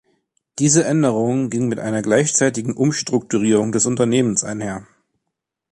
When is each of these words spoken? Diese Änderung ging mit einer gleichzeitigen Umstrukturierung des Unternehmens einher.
Diese 0.57 0.83
Änderung 0.83 1.51
ging 1.51 1.67
mit 1.67 1.77
einer 1.77 2.01
gleichzeitigen 2.01 2.73
Umstrukturierung 2.73 3.71
des 3.71 3.85
Unternehmens 3.85 4.43
einher. 4.43 4.87